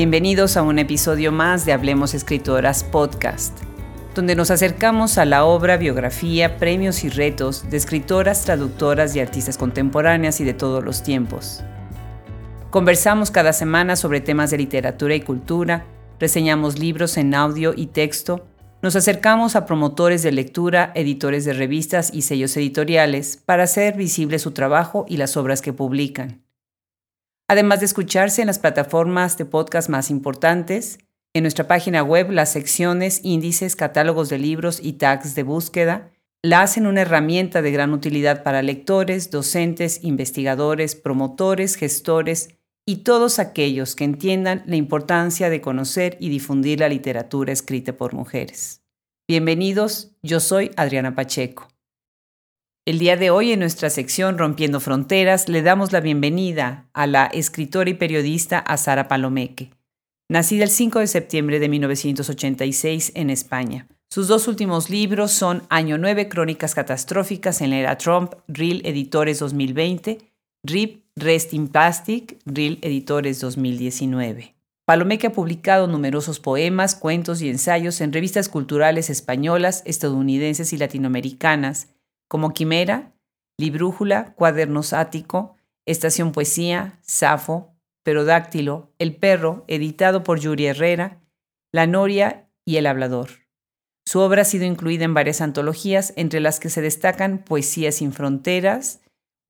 [0.00, 3.54] Bienvenidos a un episodio más de Hablemos Escritoras Podcast,
[4.14, 9.58] donde nos acercamos a la obra, biografía, premios y retos de escritoras, traductoras y artistas
[9.58, 11.62] contemporáneas y de todos los tiempos.
[12.70, 15.84] Conversamos cada semana sobre temas de literatura y cultura,
[16.18, 18.46] reseñamos libros en audio y texto,
[18.80, 24.38] nos acercamos a promotores de lectura, editores de revistas y sellos editoriales para hacer visible
[24.38, 26.40] su trabajo y las obras que publican.
[27.50, 31.00] Además de escucharse en las plataformas de podcast más importantes,
[31.34, 36.12] en nuestra página web las secciones, índices, catálogos de libros y tags de búsqueda
[36.44, 42.50] la hacen una herramienta de gran utilidad para lectores, docentes, investigadores, promotores, gestores
[42.86, 48.14] y todos aquellos que entiendan la importancia de conocer y difundir la literatura escrita por
[48.14, 48.84] mujeres.
[49.26, 51.66] Bienvenidos, yo soy Adriana Pacheco.
[52.90, 57.26] El día de hoy en nuestra sección Rompiendo Fronteras le damos la bienvenida a la
[57.26, 59.70] escritora y periodista Azara Palomeque,
[60.28, 63.86] nacida el 5 de septiembre de 1986 en España.
[64.12, 69.38] Sus dos últimos libros son Año 9, Crónicas Catastróficas en la era Trump, Real Editores
[69.38, 70.18] 2020,
[70.64, 74.56] RIP Rest in Plastic, Real Editores 2019.
[74.84, 81.86] Palomeque ha publicado numerosos poemas, cuentos y ensayos en revistas culturales españolas, estadounidenses y latinoamericanas,
[82.30, 83.12] como Quimera,
[83.58, 91.20] Librújula, Cuadernos Ático, Estación Poesía, Safo, Perodáctilo, El Perro, editado por Yuri Herrera,
[91.72, 93.30] La Noria y El Hablador.
[94.06, 98.12] Su obra ha sido incluida en varias antologías, entre las que se destacan Poesía sin
[98.12, 99.00] Fronteras,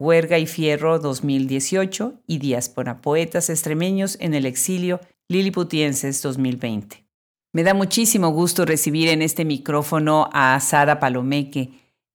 [0.01, 7.05] Huerga y Fierro 2018 y Diáspora, Poetas Extremeños en el Exilio, Liliputienses 2020.
[7.53, 11.73] Me da muchísimo gusto recibir en este micrófono a Sara Palomeque.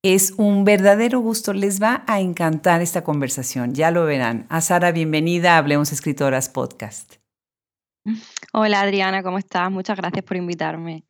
[0.08, 4.46] Es un verdadero gusto, les va a encantar esta conversación, ya lo verán.
[4.50, 7.16] A Sara, bienvenida a Hablemos Escritoras Podcast.
[8.54, 9.72] Hola Adriana, ¿cómo estás?
[9.72, 11.06] Muchas gracias por invitarme.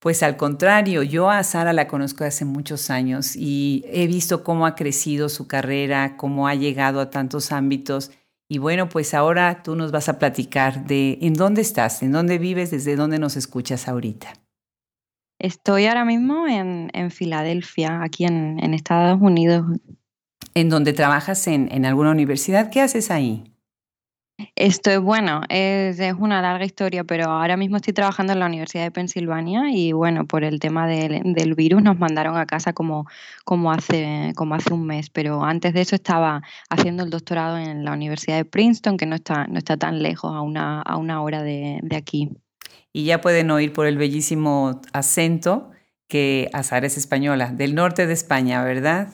[0.00, 4.64] Pues al contrario, yo a Sara la conozco hace muchos años y he visto cómo
[4.64, 8.12] ha crecido su carrera, cómo ha llegado a tantos ámbitos.
[8.48, 12.38] Y bueno, pues ahora tú nos vas a platicar de en dónde estás, en dónde
[12.38, 14.32] vives, desde dónde nos escuchas ahorita.
[15.38, 19.66] Estoy ahora mismo en, Filadelfia, aquí en, Estados Unidos.
[20.54, 22.70] ¿En dónde trabajas en, en alguna universidad?
[22.70, 23.44] ¿Qué haces ahí?
[24.54, 28.84] Esto es bueno, es, una larga historia, pero ahora mismo estoy trabajando en la Universidad
[28.84, 33.06] de Pensilvania y bueno, por el tema del, virus nos mandaron a casa como,
[33.44, 37.84] como, hace, como hace un mes, pero antes de eso estaba haciendo el doctorado en
[37.84, 41.20] la Universidad de Princeton, que no está, no está tan lejos, a una, a una
[41.20, 42.30] hora de, de aquí.
[42.92, 45.70] Y ya pueden oír por el bellísimo acento
[46.08, 49.08] que Azar es española, del norte de España, ¿verdad?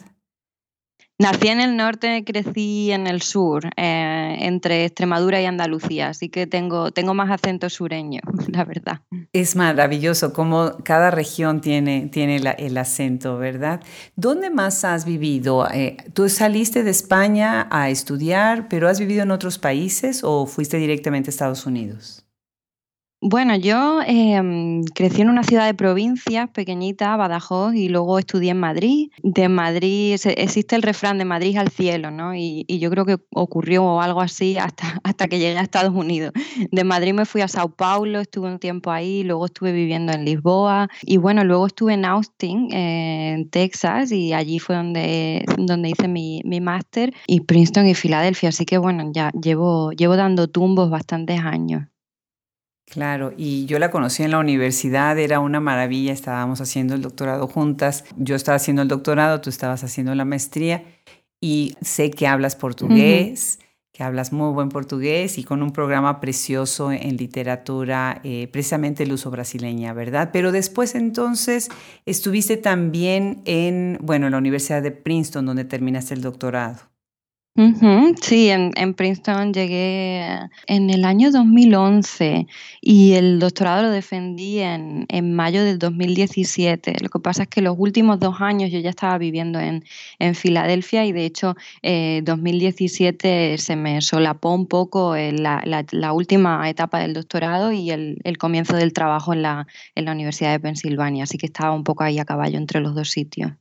[1.17, 6.45] Nací en el norte, crecí en el sur, eh, entre Extremadura y Andalucía, así que
[6.45, 8.19] tengo, tengo más acento sureño,
[8.49, 8.99] la verdad.
[9.31, 13.81] Es maravilloso cómo cada región tiene, tiene el acento, ¿verdad?
[14.17, 15.69] ¿Dónde más has vivido?
[15.71, 20.75] Eh, ¿Tú saliste de España a estudiar, pero has vivido en otros países o fuiste
[20.75, 22.24] directamente a Estados Unidos?
[23.21, 28.59] Bueno, yo em, crecí en una ciudad de provincia pequeñita, Badajoz, y luego estudié en
[28.59, 29.09] Madrid.
[29.23, 32.35] De Madrid existe el refrán de Madrid al cielo, ¿no?
[32.35, 36.33] Y, yo creo que ocurrió algo así hasta, hasta que llegué a Estados Unidos.
[36.71, 40.25] De Madrid me fui a Sao Paulo, estuve un tiempo ahí, luego estuve viviendo en
[40.25, 46.07] Lisboa y bueno, luego estuve en Austin, en Texas, y allí fue donde, donde hice
[46.07, 48.49] mi, mi máster, y Princeton y Filadelfia.
[48.49, 51.87] Así que bueno, ya llevo, llevo dando tumbos bastantes años.
[52.85, 57.47] Claro, y yo la conocí en la universidad, era una maravilla, estábamos haciendo el doctorado
[57.47, 60.83] juntas, yo estaba haciendo el doctorado, tú estabas haciendo la maestría
[61.41, 63.59] y sé que hablas portugués,
[63.91, 69.13] que hablas muy buen portugués y con un programa precioso en literatura, eh, precisamente el
[69.13, 70.29] uso brasileña, ¿verdad?
[70.31, 71.69] Pero después entonces
[72.05, 76.94] estuviste también en, bueno, en la Universidad de Princeton, donde terminaste el doctorado.
[78.21, 80.27] Sí, en, Princeton llegué
[80.67, 82.47] en el año 2011
[82.81, 86.95] y el doctorado lo defendí en, mayo del 2017.
[87.01, 89.83] Lo que pasa es que los últimos dos años yo ya estaba viviendo en,
[90.35, 96.99] Filadelfia y de hecho eh, 2017 se me solapó un poco eh, la, última etapa
[96.99, 101.37] del doctorado y el, comienzo del trabajo en la, en la Universidad de Pensilvania, así
[101.37, 103.53] que estaba un poco ahí a caballo entre los dos sitios.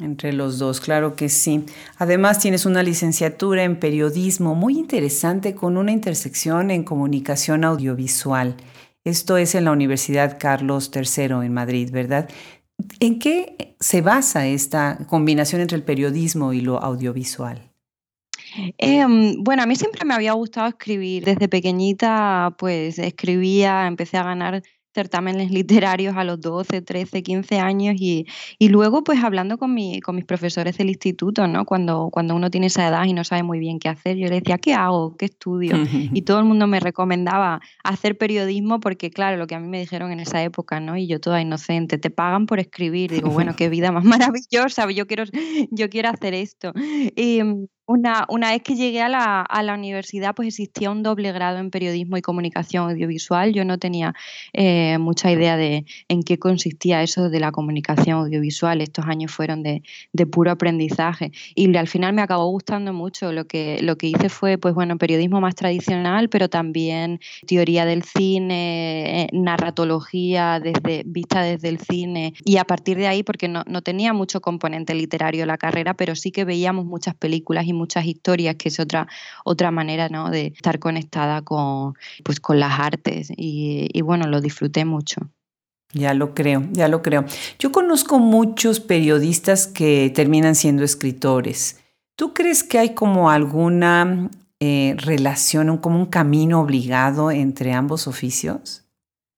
[0.00, 1.64] Entre los dos, claro que sí.
[1.98, 8.56] Además tienes una licenciatura en periodismo muy interesante con una intersección en comunicación audiovisual.
[9.04, 12.28] Esto es en la Universidad Carlos III en Madrid, ¿verdad?
[12.98, 17.70] ¿En qué se basa esta combinación entre el periodismo y lo audiovisual?
[18.78, 21.24] Em, bueno, a mí siempre me había gustado escribir.
[21.24, 24.62] Desde pequeñita, pues escribía, empecé a ganar
[24.94, 28.26] certámenes literarios a los 12, 13, 15 años y,
[28.58, 31.64] y luego pues hablando con, mi, con mis profesores del instituto, ¿no?
[31.64, 34.40] Cuando, cuando uno tiene esa edad y no sabe muy bien qué hacer, yo le
[34.40, 35.16] decía, ¿qué hago?
[35.16, 35.76] ¿Qué estudio?
[36.12, 39.80] Y todo el mundo me recomendaba hacer periodismo porque claro, lo que a mí me
[39.80, 40.96] dijeron en esa época, ¿no?
[40.96, 43.10] Y yo toda inocente, te pagan por escribir.
[43.10, 45.24] Digo, bueno, qué vida más maravillosa, yo quiero,
[45.70, 46.72] yo quiero hacer esto.
[47.16, 47.40] Y,
[47.86, 51.58] una, una, vez que llegué a la, a la, universidad, pues existía un doble grado
[51.58, 53.52] en periodismo y comunicación audiovisual.
[53.52, 54.14] Yo no tenía
[54.52, 58.80] eh, mucha idea de en qué consistía eso de la comunicación audiovisual.
[58.80, 59.82] Estos años fueron de,
[60.12, 61.32] de, puro aprendizaje.
[61.54, 63.32] Y al final me acabó gustando mucho.
[63.32, 68.02] Lo que, lo que hice fue, pues bueno, periodismo más tradicional, pero también teoría del
[68.02, 72.32] cine, eh, narratología desde, vista desde el cine.
[72.44, 76.14] Y a partir de ahí, porque no, no tenía mucho componente literario la carrera, pero
[76.16, 79.06] sí que veíamos muchas películas y muchas historias, que es otra,
[79.44, 80.30] otra manera ¿no?
[80.30, 81.94] de estar conectada con,
[82.24, 83.32] pues, con las artes.
[83.36, 85.20] Y, bueno, lo disfruté mucho.
[85.92, 87.24] Ya lo creo, ya lo creo.
[87.58, 91.78] Yo conozco muchos periodistas que terminan siendo escritores.
[92.16, 94.30] ¿Tú crees que hay como alguna
[94.60, 98.83] eh, relación, como un camino obligado entre ambos oficios?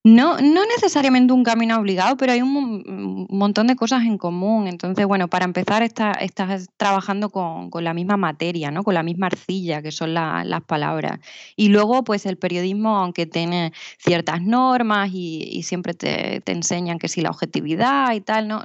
[0.06, 4.68] No, no necesariamente un camino obligado, pero hay un, montón de cosas en común.
[4.68, 8.84] Entonces, bueno, para empezar, estás, estás trabajando con, la misma materia, ¿no?
[8.84, 11.18] Con la misma arcilla, que son las palabras.
[11.56, 17.20] Y luego, pues el periodismo, aunque tiene ciertas normas y, siempre te, enseñan que si
[17.20, 18.62] la objetividad y tal, no,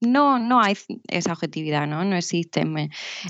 [0.00, 0.74] no, no hay
[1.08, 2.02] esa objetividad, ¿no?
[2.04, 2.64] No existe,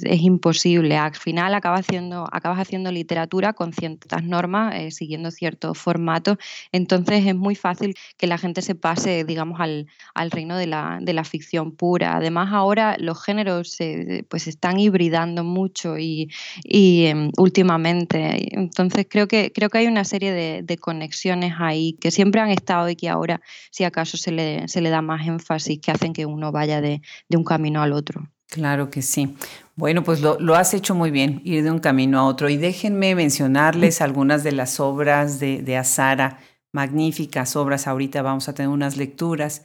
[0.02, 0.96] es imposible.
[0.96, 6.38] Al final acabas haciendo, acabas haciendo literatura con ciertas normas, eh, siguiendo ciertos formatos.
[6.70, 10.66] Entonces es muy muy fácil que la gente se pase, digamos, al, al reino de
[10.66, 12.16] la, de la, ficción pura.
[12.16, 16.30] Además, ahora los géneros se pues están hibridando mucho y,
[16.62, 18.18] y em, últimamente.
[18.54, 22.50] Entonces, creo que, creo que hay una serie de, de, conexiones ahí que siempre han
[22.50, 23.40] estado y que ahora,
[23.70, 27.00] si acaso, se le, se le da más énfasis que hacen que uno vaya de,
[27.30, 28.28] de un camino al otro.
[28.50, 29.36] Claro que sí.
[29.74, 32.48] Bueno, pues lo, lo, has hecho muy bien, ir de un camino a otro.
[32.48, 36.38] Y déjenme mencionarles algunas de las obras de, de Azara
[36.72, 37.86] magníficas obras.
[37.86, 39.64] Ahorita vamos a tener unas lecturas.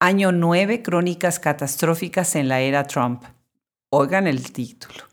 [0.00, 3.22] Año 9, Crónicas Catastróficas en la Era Trump.
[3.90, 5.04] Oigan el título.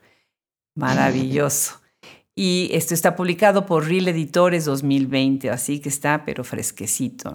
[0.75, 1.81] Maravilloso.
[2.35, 7.31] Y esto está publicado por Real Editores 2020, así que está pero fresquecito.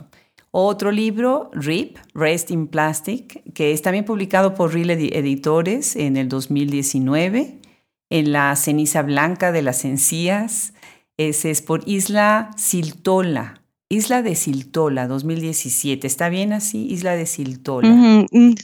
[0.50, 6.28] Otro libro, RIP, Rest in Plastic, que es también publicado por Real Editores en el
[6.28, 7.60] 2019,
[8.08, 10.72] en la ceniza blanca de las encías.
[11.18, 16.08] Ese es por Isla Siltola, Isla de Siltola, 2017.
[16.08, 16.86] ¿Está bien así?
[16.90, 17.88] Isla de Siltola.
[17.88, 18.54] Mm,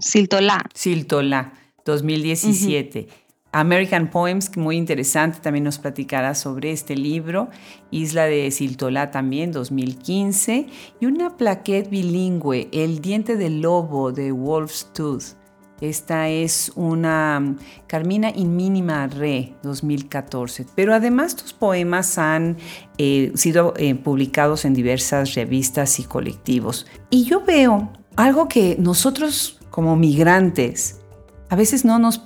[0.00, 0.64] Siltola.
[0.72, 1.52] Siltola,
[1.84, 3.08] 2017.
[3.52, 7.50] American Poems, muy interesante, también nos platicará sobre este libro.
[7.90, 10.66] Isla de Siltola también, 2015.
[10.98, 15.39] Y una plaquette bilingüe, El diente del lobo de Wolf's Tooth.
[15.80, 20.66] Esta es una mm, Carmina in Mínima Re 2014.
[20.74, 22.58] Pero además tus poemas han
[22.98, 26.86] eh, sido eh, publicados en diversas revistas y colectivos.
[27.08, 31.00] Y yo veo algo que nosotros como migrantes
[31.48, 32.22] a veces no nos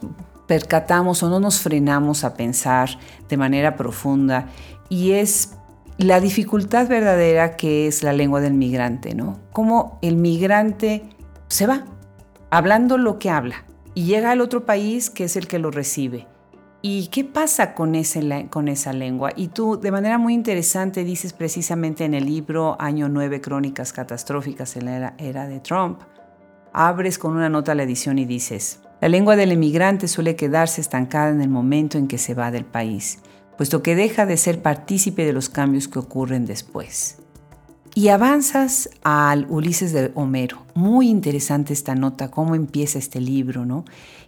[0.46, 2.98] percatamos o no nos frenamos a pensar
[3.28, 4.48] de manera profunda
[4.88, 5.56] y es
[5.96, 9.38] la dificultad verdadera que es la lengua del migrante, ¿no?
[9.52, 11.04] Cómo el migrante
[11.48, 11.86] se va,
[12.50, 16.26] hablando lo que habla y llega al otro país que es el que lo recibe.
[16.86, 19.32] ¿Y qué pasa con, ese, con esa lengua?
[19.34, 24.76] Y tú, de manera muy interesante, dices precisamente en el libro Año 9, Crónicas Catastróficas
[24.76, 26.02] en la era, de Trump,
[26.74, 31.30] abres con una nota la edición y dices, la lengua del emigrante suele quedarse estancada
[31.30, 33.20] en el momento en que se va del país,
[33.56, 37.16] puesto que deja de ser partícipe de los cambios que ocurren después.
[37.96, 40.58] Y avanzas al Ulises de Homero.
[40.74, 43.84] Muy interesante esta nota, cómo empieza este libro, ¿no?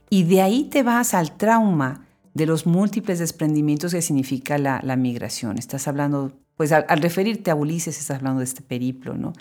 [0.08, 5.58] Y de ahí te vas al trauma de los múltiples desprendimientos que significa la, migración.
[5.58, 9.32] Estás hablando, pues al, referirte a Ulises, estás hablando de este periplo, ¿no?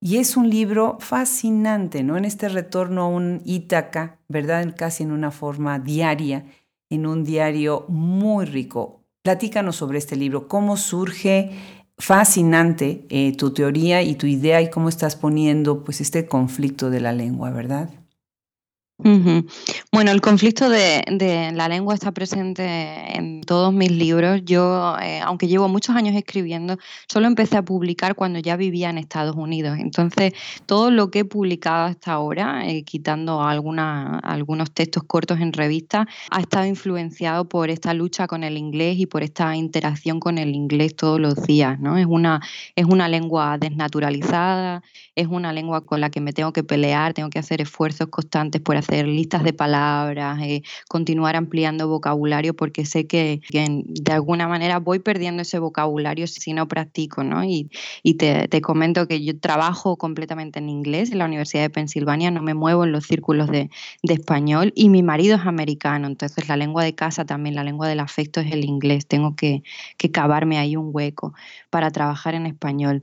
[0.00, 2.16] Y es un libro fascinante, ¿no?
[2.16, 4.74] En este retorno a un Ítaca, ¿verdad?
[4.76, 6.44] Casi en una forma diaria,
[6.88, 9.00] en un diario muy rico.
[9.22, 11.50] Platícanos sobre este libro, cómo surge,
[11.98, 17.00] fascinante eh, tu teoría y tu idea y cómo estás poniendo pues este conflicto de
[17.00, 18.01] la lengua, ¿verdad?
[19.92, 24.42] Bueno, el conflicto de, la lengua está presente en todos mis libros.
[24.44, 26.78] Yo, eh, aunque llevo muchos años escribiendo,
[27.08, 29.78] solo empecé a publicar cuando ya vivía en Estados Unidos.
[29.78, 30.32] Entonces,
[30.66, 36.40] todo lo que he publicado hasta ahora, eh, quitando algunos textos cortos en revistas, ha
[36.40, 40.94] estado influenciado por esta lucha con el inglés y por esta interacción con el inglés
[40.94, 41.80] todos los días.
[41.80, 41.98] ¿no?
[41.98, 42.40] Es, una,
[42.76, 44.82] es una lengua desnaturalizada,
[45.14, 48.60] es una lengua con la que me tengo que pelear, tengo que hacer esfuerzos constantes
[48.60, 54.78] por hacer listas de palabras, eh, continuar ampliando vocabulario, porque sé que, de alguna manera
[54.78, 57.44] voy perdiendo ese vocabulario si no practico, ¿no?
[57.44, 57.70] Y,
[58.14, 62.54] te, comento que yo trabajo completamente en inglés en la Universidad de Pensilvania, no me
[62.54, 63.70] muevo en los círculos de,
[64.02, 68.00] español y mi marido es americano, entonces la lengua de casa también, la lengua del
[68.00, 69.62] afecto es el inglés, tengo que,
[69.96, 71.32] que cavarme ahí un hueco
[71.70, 73.02] para trabajar en español.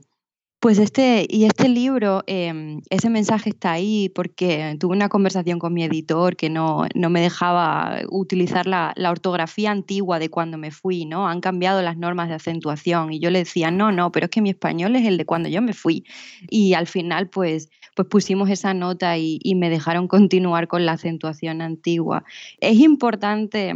[0.60, 5.72] Pues este, y este libro, em, ese mensaje está ahí porque tuve una conversación con
[5.72, 11.26] mi editor que no, me dejaba utilizar la, ortografía antigua de cuando me fui, ¿no?
[11.28, 14.42] Han cambiado las normas de acentuación y yo le decía, no, no, pero es que
[14.42, 16.04] mi español es el de cuando yo me fui.
[16.50, 20.92] Y al final, pues, pues pusimos esa nota y, y me dejaron continuar con la
[20.92, 22.22] acentuación antigua.
[22.60, 23.74] Es importante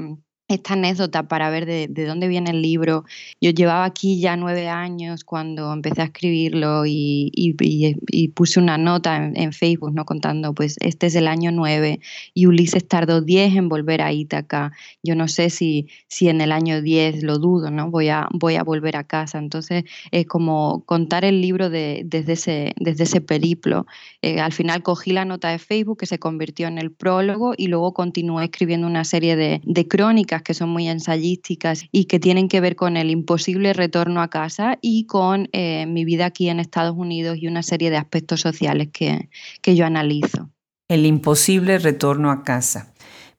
[0.48, 3.04] esta anécdota para ver de, dónde viene el libro.
[3.40, 7.54] Yo llevaba aquí ya nueve años cuando empecé a escribirlo y,
[8.34, 10.04] puse una nota en, Facebook, ¿no?
[10.04, 12.00] Contando, pues este es el año nueve
[12.34, 14.72] y Ulises tardó diez en volver a Ítaca.
[15.02, 17.90] Yo no sé si, si en el año diez, lo dudo, ¿no?
[17.90, 19.38] Voy a, voy a volver a casa.
[19.38, 23.86] Entonces es como contar el libro desde, ese, desde ese periplo.
[24.20, 27.68] Eh, al final cogí la nota de Facebook que se convirtió en el prólogo y
[27.68, 32.48] luego continué escribiendo una serie de, de crónicas que son muy ensayísticas y que tienen
[32.48, 36.60] que ver con el imposible retorno a casa y con eh, mi vida aquí en
[36.60, 39.28] Estados Unidos y una serie de aspectos sociales que,
[39.62, 40.50] que yo analizo.
[40.88, 42.92] El imposible retorno a casa.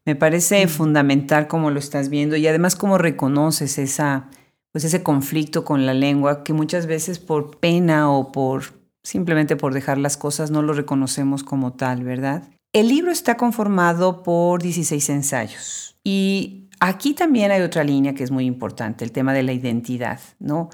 [0.05, 4.29] Me parece fundamental como lo estás viendo y además cómo reconoces esa,
[4.71, 9.73] pues ese conflicto con la lengua que muchas veces por pena o por simplemente por
[9.73, 12.43] dejar las cosas no lo reconocemos como tal, ¿verdad?
[12.73, 18.31] El libro está conformado por 16 ensayos y Aquí también hay otra línea que es
[18.31, 20.69] muy importante, el tema de la identidad, ¿no?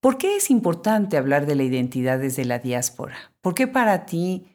[0.00, 3.16] ¿Por qué es importante hablar de la identidad desde la diáspora?
[3.40, 4.46] ¿Por qué para ti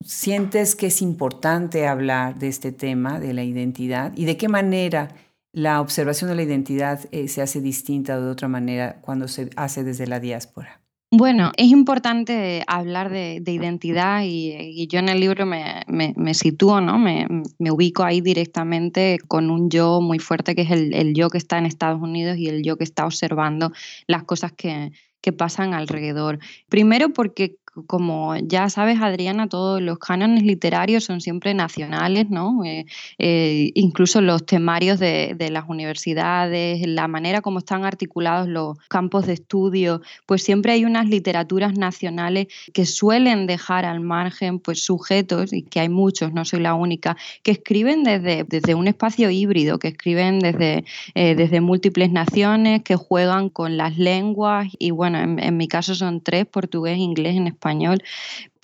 [0.00, 4.12] sientes que es importante hablar de este tema, de la identidad?
[4.14, 5.08] ¿Y de qué manera
[5.50, 9.82] la observación de la identidad eh, se hace distinta de otra manera cuando se hace
[9.82, 10.83] desde la diáspora?
[11.16, 16.98] Bueno, es importante hablar de, identidad y, yo en el libro me, sitúo, ¿no?
[16.98, 17.28] Me,
[17.70, 21.66] ubico ahí directamente con un yo muy fuerte que es el, yo que está en
[21.66, 23.70] Estados Unidos y el yo que está observando
[24.08, 24.90] las cosas que,
[25.20, 26.40] que pasan alrededor.
[26.68, 32.64] Primero porque como ya sabes, Adriana, todos los cánones literarios son siempre nacionales, ¿no?
[32.64, 32.86] Eh,
[33.18, 39.34] eh, incluso los temarios de, las universidades, la manera como están articulados los campos de
[39.34, 45.62] estudio, pues siempre hay unas literaturas nacionales que suelen dejar al margen pues sujetos, y
[45.62, 49.88] que hay muchos, no soy la única, que escriben desde, desde un espacio híbrido, que
[49.88, 55.56] escriben desde, eh, desde múltiples naciones, que juegan con las lenguas, y bueno, en, en
[55.56, 58.02] mi caso son tres, portugués, inglés, en español español,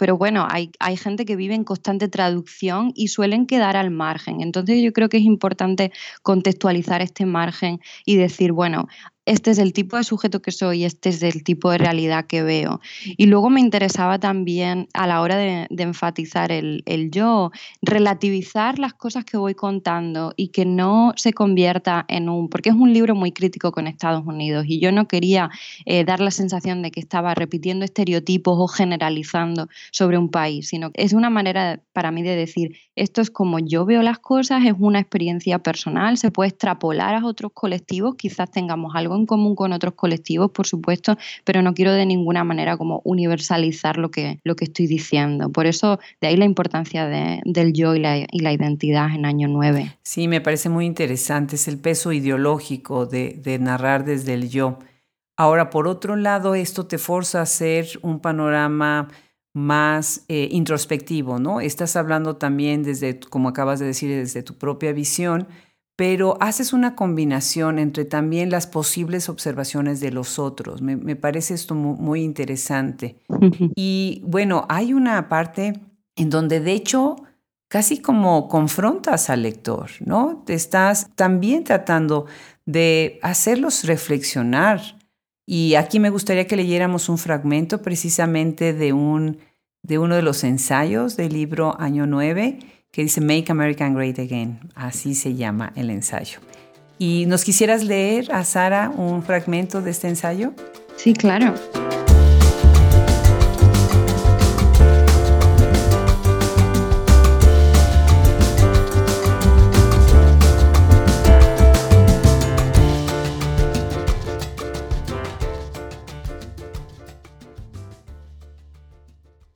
[0.01, 4.41] pero bueno, hay, gente que vive en constante traducción y suelen quedar al margen.
[4.41, 5.93] Entonces yo creo que es importante
[6.23, 8.89] contextualizar este margen y decir, bueno,
[9.27, 12.43] este es el tipo de sujeto que soy, este es el tipo de realidad que
[12.43, 12.81] veo.
[13.17, 17.53] Y luego me interesaba también a la hora de, enfatizar el, yo,
[17.83, 22.75] relativizar las cosas que voy contando y que no se convierta en un, porque es
[22.75, 25.51] un libro muy crítico con Estados Unidos y yo no quería
[25.85, 30.91] eh, dar la sensación de que estaba repitiendo estereotipos o generalizando sobre un país, sino
[30.91, 34.65] que es una manera para mí de decir, esto es como yo veo las cosas,
[34.65, 39.55] es una experiencia personal, se puede extrapolar a otros colectivos, quizás tengamos algo en común
[39.55, 44.41] con otros colectivos, por supuesto, pero no quiero de ninguna manera como universalizar lo que,
[44.45, 45.51] lo que estoy diciendo.
[45.51, 49.49] Por eso, de ahí la importancia del yo y la, y la, identidad en Año
[49.49, 49.97] 9.
[50.03, 54.79] Sí, me parece muy interesante, es el peso ideológico de, de narrar desde el yo.
[55.37, 59.09] Ahora, por otro lado, esto te forza a hacer un panorama
[59.53, 61.61] más eh, introspectivo, ¿no?
[61.61, 65.49] Estás hablando también desde, como acabas de decir, desde tu propia visión,
[65.97, 70.81] pero haces una combinación entre también las posibles observaciones de los otros.
[70.81, 73.19] Me, parece esto muy, interesante.
[73.75, 75.75] Y bueno, hay una parte
[76.17, 77.17] en donde de hecho
[77.69, 80.43] casi como confrontas al lector, ¿no?
[80.47, 82.25] Te estás también tratando
[82.65, 84.81] de hacerlos reflexionar.
[85.53, 89.39] Y aquí me gustaría que leyéramos un fragmento precisamente de, un,
[89.83, 92.61] de uno de los ensayos del libro Año 9
[92.93, 94.61] que dice Make America Great Again.
[94.77, 96.39] Así se llama el ensayo.
[97.01, 100.53] ¿Y nos quisieras leer a Sara un fragmento de este ensayo?
[100.95, 101.55] Sí, claro.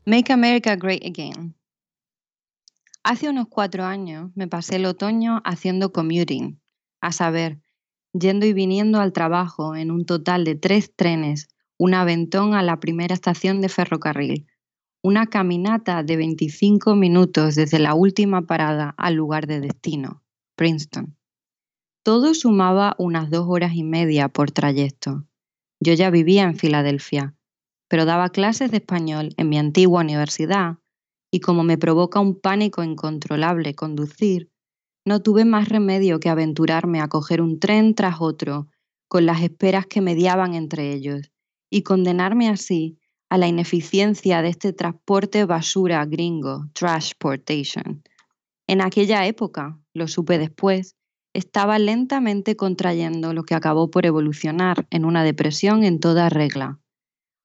[0.07, 1.55] Make America Great Again.
[3.03, 6.61] Hace unos cuatro años me pasé el otoño haciendo commuting,
[7.01, 7.63] a saber,
[8.13, 12.81] yendo y viniendo al trabajo en un total de tres trenes, un aventón a la
[12.81, 14.47] primera estación de ferrocarril,
[15.03, 20.23] una caminata de 25 minutos desde la última parada al lugar de destino,
[20.55, 21.17] Princeton.
[22.03, 25.27] Todo sumaba unas dos horas y media por trayecto.
[25.81, 27.35] Yo ya vivía en Filadelfia
[27.89, 30.79] pero daba clases de español en mi antigua universidad
[31.31, 34.51] y como me provoca un pánico incontrolable conducir,
[35.05, 38.69] no tuve más remedio que aventurarme a coger un tren tras otro,
[39.09, 41.33] con las esperas que mediaban entre ellos,
[41.71, 42.99] y condenarme así
[43.29, 48.03] a la ineficiencia de este transporte basura gringo, trashportation.
[48.67, 50.97] En aquella época, lo supe después,
[51.35, 56.79] estaba lentamente contrayendo lo que acabó por evolucionar en una depresión en toda regla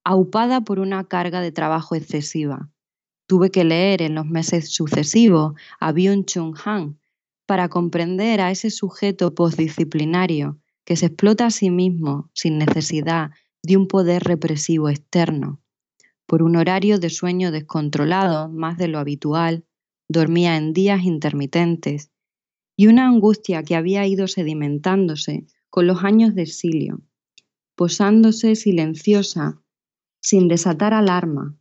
[0.04, 2.70] aupada por una carga de trabajo excesiva.
[3.28, 7.00] Tuve que leer en los meses sucesivos a Byung-Chun Han
[7.46, 13.78] para comprender a ese sujeto postdisciplinario que se explota a sí mismo sin necesidad de
[13.78, 15.62] un poder represivo externo.
[16.26, 19.66] Por un horario de sueño descontrolado, más de lo habitual,
[20.08, 22.12] dormía en días intermitentes
[22.76, 27.02] y una angustia que había ido sedimentándose con los años de exilio,
[27.76, 29.62] posándose silenciosa
[30.30, 31.56] sin desatar alarma,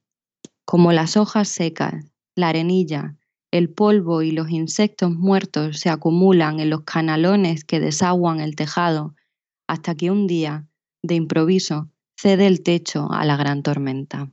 [0.67, 2.05] como las hojas secas,
[2.37, 3.17] la arenilla,
[3.51, 9.15] el polvo y los insectos muertos se acumulan en los canalones que desaguan el tejado,
[9.67, 10.67] hasta que un día,
[11.03, 11.89] de improviso,
[12.21, 14.31] cede el techo a la gran tormenta.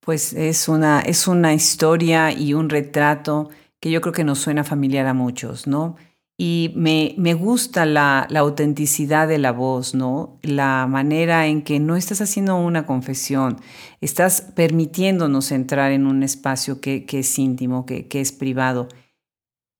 [0.00, 4.64] Pues es una, es una historia y un retrato que yo creo que nos suena
[4.64, 5.94] familiar a muchos, ¿no?
[6.44, 10.40] Y me, gusta la, autenticidad de la voz, ¿no?
[10.42, 13.60] La manera en que no estás haciendo una confesión,
[14.00, 18.88] estás permitiéndonos entrar en un espacio que, es íntimo, que, es privado.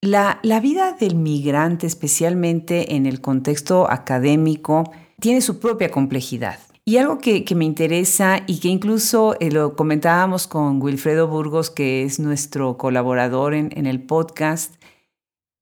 [0.00, 4.84] La, vida del migrante, especialmente en el contexto académico,
[5.18, 6.60] tiene su propia complejidad.
[6.84, 12.04] Y algo que, me interesa y que incluso eh, lo comentábamos con Wilfredo Burgos, que
[12.04, 14.76] es nuestro colaborador en el podcast,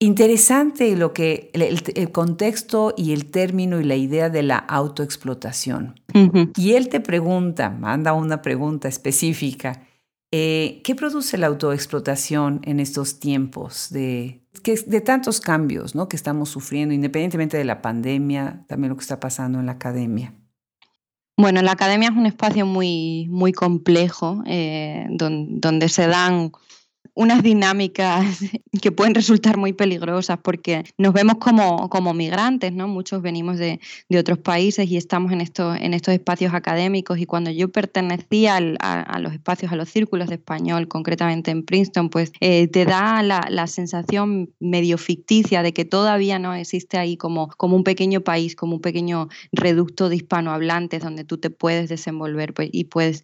[0.03, 6.01] Interesante lo que el, contexto y el término y la idea de la autoexplotación.
[6.57, 9.83] Y él te pregunta, manda una pregunta específica,
[10.33, 16.09] eh, ¿qué produce la autoexplotación en estos tiempos de, de tantos cambios ¿no?
[16.09, 20.33] que estamos sufriendo, independientemente de la pandemia, también lo que está pasando en la academia?
[21.37, 26.53] Bueno, la academia es un espacio muy, muy complejo, eh, donde se dan
[27.15, 28.39] unas dinámicas
[28.83, 32.89] que pueden resultar muy peligrosas porque nos vemos como, como migrantes, ¿no?
[32.89, 37.27] Muchos venimos de, de otros países y estamos en estos, en estos espacios académicos y
[37.27, 42.33] cuando yo pertenecía a, los espacios, a los círculos de español, concretamente en Princeton, pues
[42.41, 47.49] eh, te da la, la, sensación medio ficticia de que todavía no existe ahí como,
[47.49, 52.55] como un pequeño país, como un pequeño reducto de hispanohablantes donde tú te puedes desenvolver
[52.55, 53.23] pues, y puedes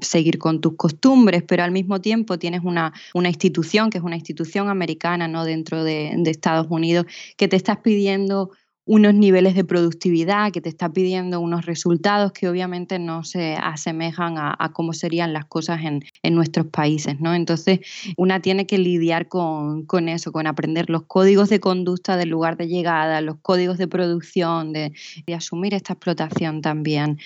[0.00, 4.14] seguir con tus costumbres, pero al mismo tiempo tienes una, una institución, que es una
[4.14, 5.44] institución americana, ¿no?
[5.44, 8.52] Dentro de, de Estados Unidos, que te estás pidiendo
[8.88, 14.36] unos niveles de productividad, que te está pidiendo unos resultados que obviamente no se asemejan
[14.38, 16.02] a, cómo serían las cosas en,
[16.34, 17.34] nuestros países, ¿no?
[17.34, 17.80] Entonces,
[18.16, 22.68] una tiene que lidiar con, eso, con aprender los códigos de conducta del lugar de
[22.68, 24.92] llegada, los códigos de producción, de,
[25.36, 27.18] asumir esta explotación también.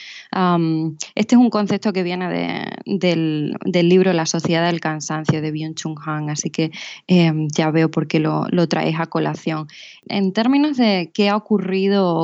[1.14, 6.30] este es un concepto que viene del, libro La sociedad del cansancio de Byung-Chun Han,
[6.30, 6.72] así que
[7.06, 9.68] em, ya veo por qué lo, lo traes a colación.
[10.08, 11.51] En términos de qué ha ocurrido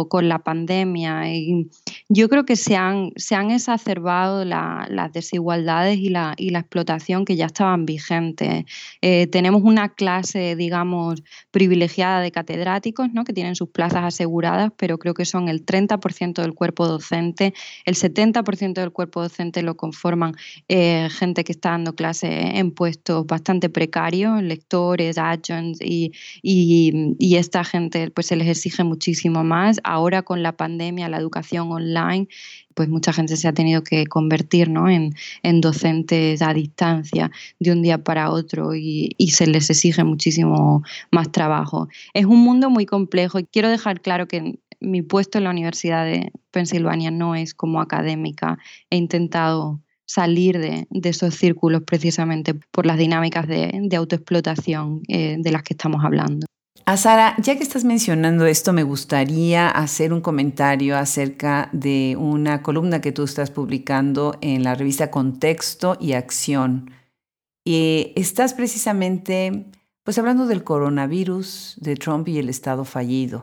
[0.08, 1.68] con la pandemia y
[2.08, 7.24] yo creo que se han, se han exacerbado las desigualdades y la, y la, explotación
[7.24, 8.64] que ya estaban vigentes.
[9.02, 13.24] Eh, tenemos una clase, digamos, privilegiada de catedráticos, ¿no?
[13.24, 17.52] que tienen sus plazas aseguradas, pero creo que son el 30% del cuerpo docente,
[17.84, 20.34] el 70% del cuerpo docente lo conforman
[20.68, 26.12] eh, gente que está dando clases en puestos bastante precarios, lectores, adjuncts, y,
[26.42, 29.80] y, y esta gente pues se les exige muchísimo más.
[29.84, 32.28] Ahora con la pandemia, la educación online,
[32.74, 34.88] pues mucha gente se ha tenido que convertir ¿no?
[34.88, 35.12] en,
[35.60, 41.88] docentes a distancia de un día para otro y, se les exige muchísimo más trabajo.
[42.14, 46.04] Es un mundo muy complejo y quiero dejar claro que mi puesto en la Universidad
[46.04, 48.58] de Pensilvania no es como académica.
[48.90, 55.62] He intentado salir de, esos círculos precisamente por las dinámicas de, autoexplotación eh, de las
[55.62, 56.46] que estamos hablando.
[56.88, 62.62] A Sara, ya que estás mencionando esto, me gustaría hacer un comentario acerca de una
[62.62, 66.90] columna que tú estás publicando en la revista Contexto y Acción.
[67.62, 69.66] Y estás precisamente
[70.02, 73.42] pues hablando del coronavirus, de Trump y el Estado fallido.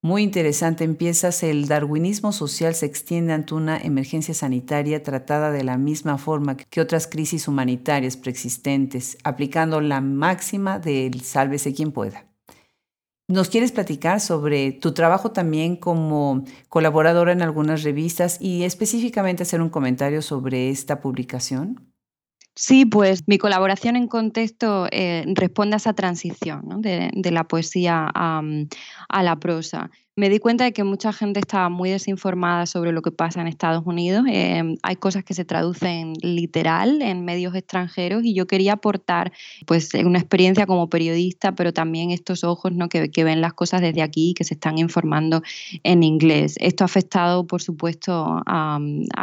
[0.00, 5.76] Muy interesante, empiezas el darwinismo social se extiende ante una emergencia sanitaria tratada de la
[5.76, 12.24] misma forma que otras crisis humanitarias preexistentes, aplicando la máxima del sálvese quien pueda.
[13.28, 19.60] ¿Nos quieres platicar sobre tu trabajo también como colaboradora en algunas revistas y específicamente hacer
[19.60, 21.92] un comentario sobre esta publicación?
[22.54, 28.42] Sí, pues mi colaboración en contexto eh, responde a esa transición de, la poesía a,
[29.22, 33.10] la prosa me di cuenta de que mucha gente estaba muy desinformada sobre lo que
[33.10, 34.24] pasa en Estados Unidos.
[34.26, 39.32] Em, hay cosas que se traducen literal en medios extranjeros y yo quería aportar
[39.66, 42.88] pues una experiencia como periodista, pero también estos ojos ¿no?
[42.88, 45.42] que, ven las cosas desde aquí y que se están informando
[45.82, 46.54] en inglés.
[46.60, 48.78] Esto ha afectado, por supuesto, a,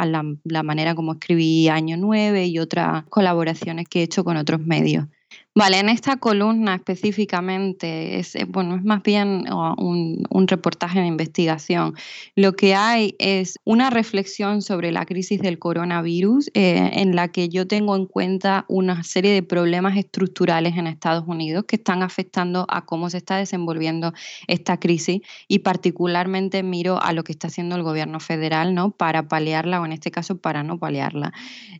[0.06, 4.60] la, la manera como escribí Año 9 y otras colaboraciones que he hecho con otros
[4.60, 5.06] medios.
[5.56, 9.44] Vale, en esta columna específicamente es, eh, bueno, es más bien
[9.78, 11.94] un, reportaje de investigación.
[12.34, 17.48] Lo que hay es una reflexión sobre la crisis del coronavirus eh, en la que
[17.48, 22.66] yo tengo en cuenta una serie de problemas estructurales en Estados Unidos que están afectando
[22.68, 24.12] a cómo se está desenvolviendo
[24.48, 28.90] esta crisis y particularmente miro a lo que está haciendo el gobierno federal ¿no?
[28.90, 31.32] para paliarla o en este caso para no paliarla.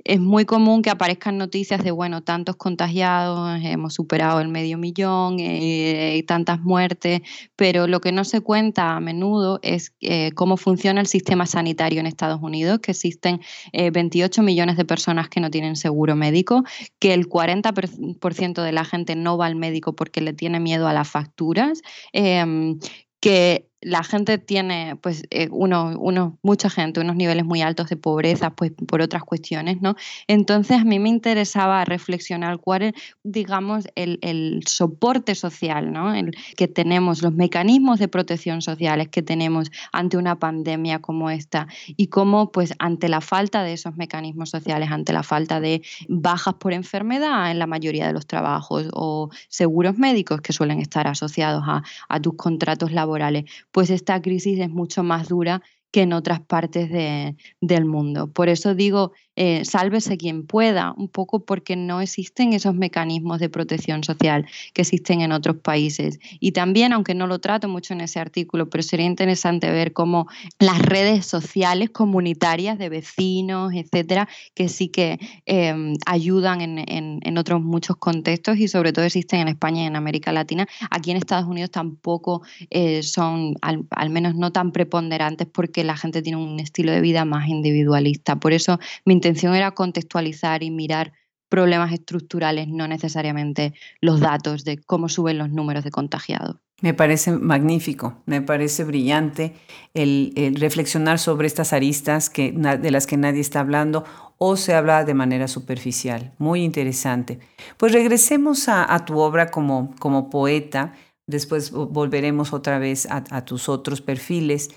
[0.04, 5.36] Es muy común que aparezcan noticias de, bueno, tantos contagiados hemos superado el medio millón,
[5.38, 7.20] eh, tantas muertes,
[7.56, 12.00] pero lo que no se cuenta a menudo es eh, cómo funciona el sistema sanitario
[12.00, 13.40] en Estados Unidos, que existen
[13.72, 16.64] 28 eh, millones de personas que no tienen seguro médico,
[16.98, 20.92] que el 40% de la gente no va al médico porque le tiene miedo a
[20.92, 22.78] las facturas, em,
[23.20, 27.96] que la gente tiene, pues, eh, uno, uno, mucha gente, unos niveles muy altos de
[27.96, 29.94] pobreza, pues, por otras cuestiones, ¿no?
[30.26, 36.14] Entonces, a mí me interesaba reflexionar cuál es, digamos, el, el soporte social, ¿no?
[36.14, 41.68] El que tenemos, los mecanismos de protección sociales que tenemos ante una pandemia como esta
[41.86, 46.54] y cómo, pues, ante la falta de esos mecanismos sociales, ante la falta de bajas
[46.54, 51.62] por enfermedad en la mayoría de los trabajos o seguros médicos que suelen estar asociados
[51.66, 53.44] a, a tus contratos laborales,
[53.74, 55.60] pues esta crisis es mucho más dura
[55.94, 58.26] que en otras partes del mundo.
[58.26, 63.48] Por eso digo, eh, sálvese quien pueda, un poco porque no existen esos mecanismos de
[63.48, 66.18] protección social que existen en otros países.
[66.40, 70.26] Y también, aunque no lo trato mucho en ese artículo, pero sería interesante ver cómo
[70.58, 77.96] las redes sociales comunitarias de vecinos, etcétera, que sí que em, ayudan en, otros muchos
[77.96, 80.66] contextos y sobre todo existen en España y en América Latina.
[80.90, 86.22] Aquí en Estados Unidos tampoco eh, son, al menos no tan preponderantes porque la gente
[86.22, 88.36] tiene un estilo de vida más individualista.
[88.36, 91.12] Por eso mi intención era contextualizar y mirar
[91.48, 96.56] problemas estructurales, no necesariamente los datos de cómo suben los números de contagiados.
[96.80, 99.54] Me parece magnífico, me parece brillante
[99.94, 104.04] el, reflexionar sobre estas aristas que, de las que nadie está hablando
[104.38, 106.32] o se habla de manera superficial.
[106.38, 107.38] Muy interesante.
[107.76, 110.92] Pues regresemos a, tu obra como, como poeta,
[111.26, 114.70] después volveremos otra vez a tus otros perfiles.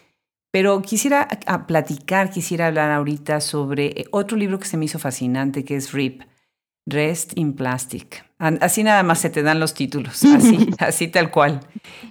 [0.52, 1.28] Pero quisiera
[1.68, 5.92] platicar, quisiera hablar ahorita sobre eh, otro libro que se me hizo fascinante, que es
[5.92, 6.24] RIP,
[6.86, 8.26] Rest in Plastic.
[8.40, 11.60] Así nada más se te dan los títulos, así, así tal cual.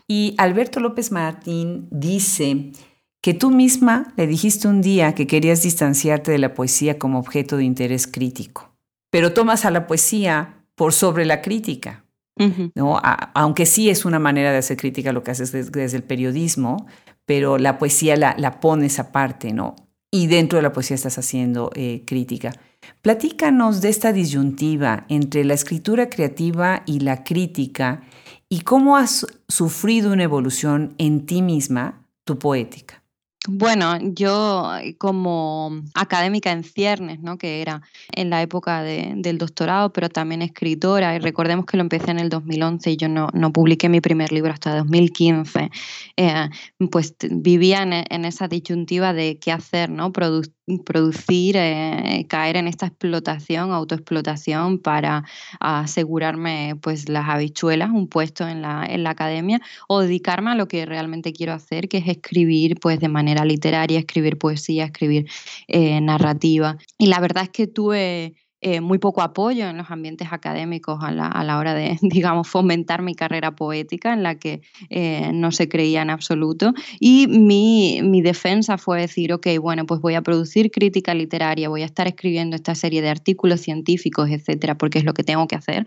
[0.07, 2.72] Y Alberto López Martín dice
[3.22, 7.57] que tú misma le dijiste un día que querías distanciarte de la poesía como objeto
[7.57, 8.77] de interés crítico,
[9.11, 12.05] pero tomas a la poesía por sobre la crítica.
[12.75, 13.01] ¿no?
[13.33, 16.87] aunque sí es una manera de hacer crítica lo que haces desde el periodismo,
[17.27, 19.77] pero la poesía la, pones aparte, ¿no?
[20.11, 22.53] Y dentro de la poesía estás haciendo eh, crítica.
[23.03, 28.03] Platícanos de esta disyuntiva entre la escritura creativa y la crítica
[28.49, 33.03] y cómo has sufrido una evolución en ti misma, tu poética.
[33.48, 37.38] Bueno, yo eh, como académica en ciernes, ¿no?
[37.38, 37.82] que era
[38.12, 42.28] en la época del doctorado, pero también escritora, y recordemos que lo empecé en el
[42.28, 45.70] 2011 y yo no, publiqué mi primer libro hasta 2015,
[46.16, 46.48] eh,
[46.90, 50.12] pues vivía en, esa disyuntiva de qué hacer, ¿no?
[50.85, 55.24] Producir, eh, caer en esta explotación, autoexplotación para
[55.61, 60.68] asegurarme pues las habichuelas, un puesto en la, en la academia, o dedicarme a lo
[60.68, 65.29] que realmente quiero hacer, que es escribir pues de manera literaria, escribir poesía, escribir
[65.68, 66.76] eh, narrativa.
[66.98, 68.35] Y la verdad es que tuve
[68.68, 73.14] eh, muy poco apoyo en los ambientes académicos a la, hora de, digamos, fomentar mi
[73.14, 76.74] carrera poética, en la que eh, no se creía en absoluto.
[76.98, 81.83] Y mi, mi, defensa fue decir, ok, bueno, pues voy a producir crítica literaria, voy
[81.83, 85.55] a estar escribiendo esta serie de artículos científicos, etcétera, porque es lo que tengo que
[85.55, 85.87] hacer,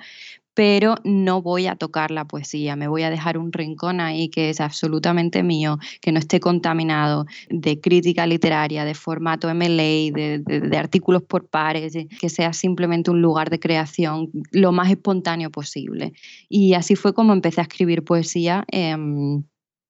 [0.60, 4.50] pero no voy a tocar la poesía, me voy a dejar un rincón ahí que
[4.50, 11.24] es absolutamente mío, que no esté contaminado de crítica literaria, de formato MLA, de, artículos
[11.24, 16.12] por pares, que sea simplemente un lugar de creación lo más espontáneo posible.
[16.50, 18.66] Y así fue como empecé a escribir poesía.
[18.68, 19.44] Em,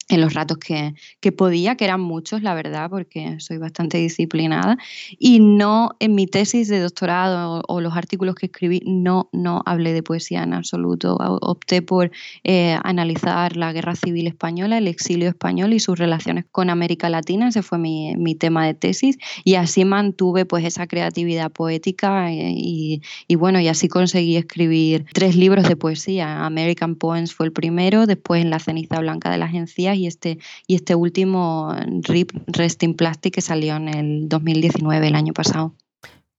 [0.09, 4.77] en los ratos que, que, podía, que eran muchos, la verdad, porque soy bastante disciplinada,
[5.17, 9.93] y no en mi tesis de doctorado o, los artículos que escribí, no, no hablé
[9.93, 11.15] de poesía en absoluto.
[11.41, 12.11] Opté por
[12.43, 17.47] eh, analizar la guerra civil española, el exilio español y sus relaciones con América Latina,
[17.47, 22.53] ese fue mi, mi tema de tesis, y así mantuve pues esa creatividad poética eh,
[22.55, 26.45] y, y bueno, y así conseguí escribir tres libros de poesía.
[26.45, 30.39] American Poems fue el primero, después en La ceniza blanca de las encías y este,
[30.67, 35.73] y este último RIP Resting Plastic que salió en el 2019, el año pasado.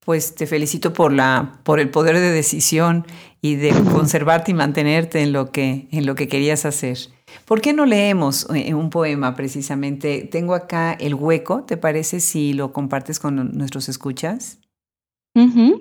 [0.04, 3.06] Pues te felicito por, la, por el poder de decisión
[3.42, 6.98] y de conservarte y mantenerte en lo, que, en lo que querías hacer.
[7.44, 10.28] ¿Por qué no leemos eh, un poema precisamente?
[10.30, 14.58] Tengo acá El Hueco, ¿te parece si lo compartes con nuestros escuchas?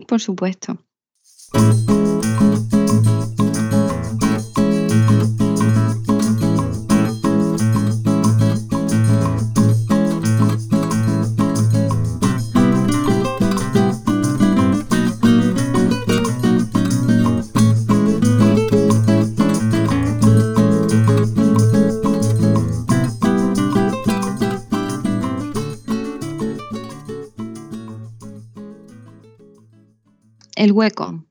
[0.07, 0.77] por supuesto.
[30.59, 31.25] El hueco.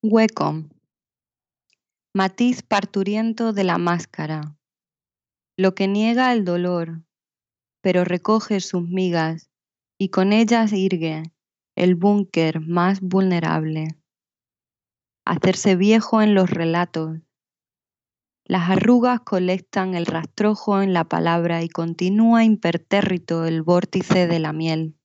[0.00, 0.62] Hueco.
[2.14, 4.56] Matiz parturiento de la máscara.
[5.58, 7.02] Lo que niega el dolor,
[7.80, 9.50] pero recoge sus migas
[9.98, 11.24] y con ellas irgue
[11.74, 13.88] el búnker más vulnerable.
[15.26, 17.18] Hacerse viejo en los relatos.
[18.44, 24.52] Las arrugas colectan el rastrojo en la palabra y continúa impertérrito el vórtice de la
[24.52, 24.96] miel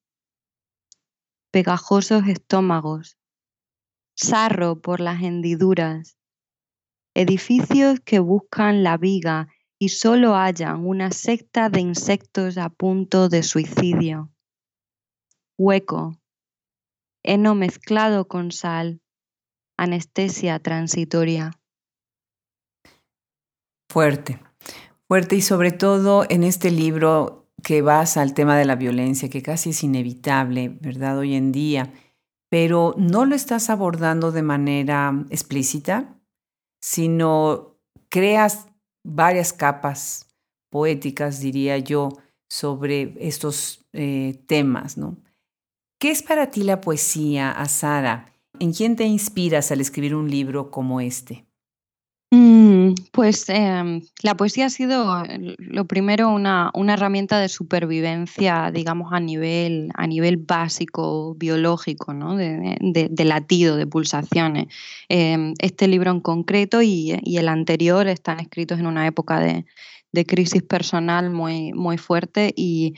[1.51, 3.17] pegajosos estómagos,
[4.15, 6.17] sarro por las hendiduras,
[7.13, 9.47] edificios que buscan la viga
[9.79, 14.31] y solo hallan una secta de insectos a punto de suicidio.
[15.57, 16.19] Hueco,
[17.23, 19.01] heno mezclado con sal,
[19.77, 21.59] anestesia transitoria.
[23.89, 24.39] Fuerte,
[25.07, 29.41] fuerte y sobre todo en este libro que vas al tema de la violencia, que
[29.41, 31.17] casi es inevitable, ¿verdad?
[31.17, 31.91] Hoy en día,
[32.49, 36.17] pero no lo estás abordando de manera explícita,
[36.81, 37.77] sino
[38.09, 38.67] creas
[39.03, 40.27] varias capas
[40.69, 42.09] poéticas, diría yo,
[42.49, 45.17] sobre estos eh, temas, ¿no?
[45.99, 48.31] ¿Qué es para ti la poesía, Azara?
[48.59, 51.45] ¿En quién te inspiras al escribir un libro como este?
[52.31, 52.76] Mm,
[53.11, 55.23] pues em, la poesía ha sido
[55.57, 62.35] lo primero una, herramienta de supervivencia, digamos, a nivel, a nivel básico, biológico, ¿no?
[62.35, 64.67] de, latido, de pulsaciones.
[65.09, 69.65] Em, este libro en concreto y, el anterior están escritos en una época de,
[70.25, 72.95] crisis personal muy, muy fuerte y,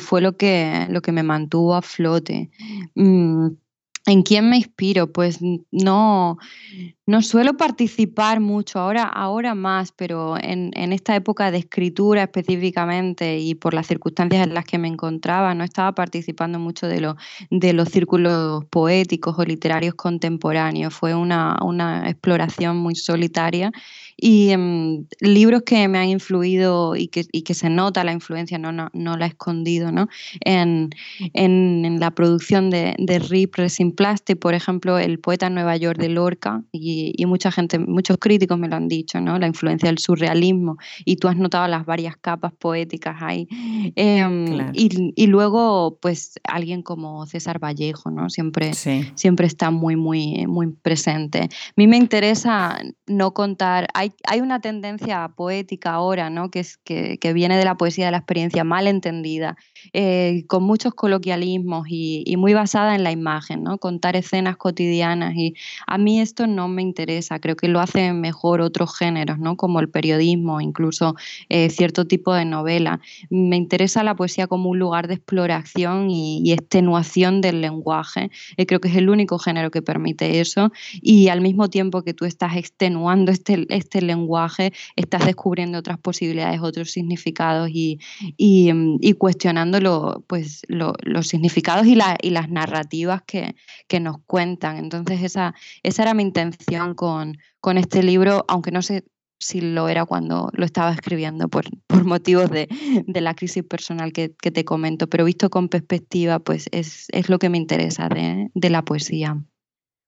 [0.00, 2.50] fue lo que, lo que me mantuvo a flote.
[2.94, 3.48] Mm,
[4.08, 5.12] ¿En quién me inspiro?
[5.12, 5.38] Pues
[5.70, 6.38] no,
[7.08, 13.54] no suelo participar mucho, ahora, ahora más, pero en, esta época de escritura específicamente y
[13.54, 17.14] por las circunstancias en las que me encontraba, no estaba participando mucho de,
[17.50, 20.92] de los círculos poéticos o literarios contemporáneos.
[20.92, 23.72] Fue una, una exploración muy solitaria
[24.20, 28.58] y em, libros que me han influido y que, y que se nota la influencia,
[28.58, 30.08] no, no, no la he escondido, ¿no?
[30.40, 30.90] En,
[31.34, 35.98] en, la producción de, de Rip Resin Plastic, por ejemplo, El poeta en Nueva York
[35.98, 39.38] de Lorca y y, mucha gente, muchos críticos me lo han dicho, ¿no?
[39.38, 43.48] La influencia del surrealismo y tú has notado las varias capas poéticas ahí.
[43.94, 48.30] Em, y, luego, pues alguien como César Vallejo, ¿no?
[48.30, 51.42] Siempre, siempre está muy, muy, muy presente.
[51.42, 56.50] A mí me interesa no contar, hay, hay una tendencia poética ahora, ¿no?
[56.50, 59.56] Que, es, que, que viene de la poesía de la experiencia mal entendida
[59.92, 63.78] eh, con muchos coloquialismos y, muy basada en la imagen, ¿no?
[63.78, 65.34] contar escenas cotidianas.
[65.34, 65.54] Y
[65.86, 69.56] a mí esto no me interesa, creo que lo hacen mejor otros géneros, ¿no?
[69.56, 71.14] como el periodismo, incluso
[71.48, 73.00] eh, cierto tipo de novela.
[73.30, 78.30] Me interesa la poesía como un lugar de exploración y, extenuación del lenguaje.
[78.56, 80.72] Eh, creo que es el único género que permite eso.
[81.00, 86.60] Y al mismo tiempo que tú estás extenuando este, este lenguaje, estás descubriendo otras posibilidades,
[86.60, 87.98] otros significados y,
[88.36, 93.54] y cuestionando pues, los significados y, las narrativas que,
[94.00, 94.76] nos cuentan.
[94.76, 97.36] Entonces esa, esa era mi intención con,
[97.76, 99.04] este libro, aunque no sé
[99.40, 101.64] si lo era cuando lo estaba escribiendo por,
[102.04, 102.68] motivos de,
[103.06, 107.58] la crisis personal que, te comento, pero visto con perspectiva, pues es, lo que me
[107.58, 109.36] interesa de, la poesía.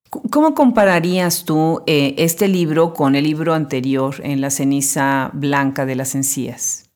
[0.08, 5.94] ¿Cómo compararías tú eh, este libro con el libro anterior, En la ceniza blanca de
[5.94, 6.89] las encías?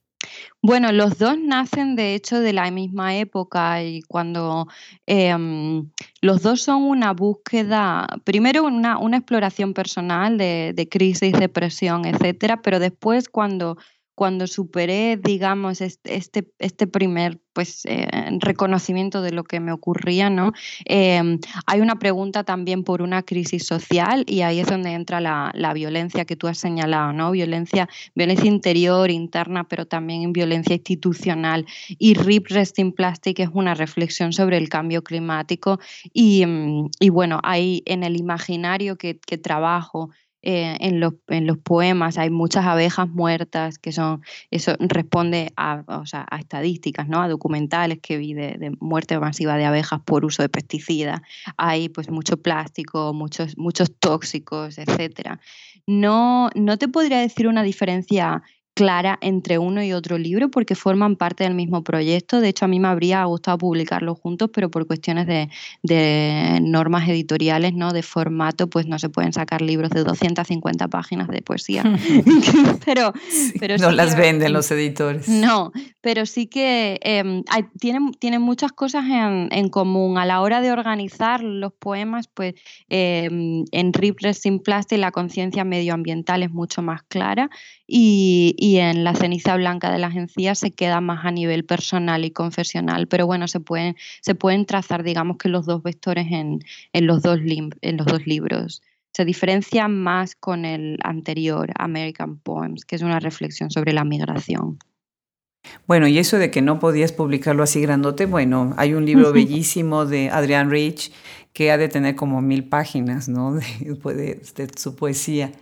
[0.67, 4.67] Bueno, los dos nacen de hecho de la misma época y cuando
[5.05, 5.91] em,
[6.23, 12.63] los dos son una búsqueda, primero una, una exploración personal de, de, crisis, depresión, etcétera,
[12.63, 13.77] pero después cuando
[14.15, 18.07] cuando superé, digamos, este, este primer pues, eh,
[18.41, 20.53] reconocimiento de lo que me ocurría, ¿no?
[20.85, 25.53] Em, hay una pregunta también por una crisis social y ahí es donde entra la,
[25.75, 27.33] violencia que tú has señalado, ¿no?
[27.33, 31.67] Violencia, violencia interior, interna, pero también violencia institucional.
[31.99, 35.81] Y RIP Resting Plastic es una reflexión sobre el cambio climático
[36.13, 40.11] y, mm, y bueno, ahí en el imaginario que, que trabajo
[40.47, 45.83] eh, en, los, en, los, poemas hay muchas abejas muertas, que son, eso responde a,
[45.87, 47.23] a estadísticas, ¿no?
[47.23, 51.23] a documentales que vi de, muerte masiva de abejas por uso de pesticidas.
[51.57, 55.39] Hay pues mucho plástico, muchos, muchos tóxicos, etc.
[55.87, 58.43] No, no te podría decir una diferencia
[58.75, 62.41] clara entre uno y otro libro porque forman parte del mismo proyecto.
[62.41, 67.73] De hecho, a mí me habría gustado publicarlos juntos, pero por cuestiones de, normas editoriales,
[67.73, 67.93] ¿no?
[67.93, 71.85] de formato, pues no se pueden sacar libros de 250 páginas de poesía.
[72.85, 73.13] pero,
[73.61, 75.29] pero no las venden los editores.
[75.29, 77.45] No, pero sí que em,
[77.79, 80.19] tienen, tienen, muchas cosas en, común.
[80.19, 82.55] A la hora de organizar los poemas, pues
[82.89, 87.51] em, en Rip Sin Plastic la conciencia medioambiental es mucho más clara
[87.87, 92.25] y, y en la ceniza blanca de las encías se queda más a nivel personal
[92.25, 96.61] y confesional, pero bueno, se pueden, se pueden trazar, digamos que los dos vectores en,
[96.93, 98.83] los, dos en los dos libros.
[99.13, 104.79] Se diferencia más con el anterior, American Poems, que es una reflexión sobre la migración.
[105.87, 110.05] Bueno, y eso de que no podías publicarlo así grandote, bueno, hay un libro bellísimo
[110.05, 111.13] de Adrian Rich
[111.53, 113.55] que ha de tener como mil páginas, ¿no?
[113.55, 115.53] de su poesía.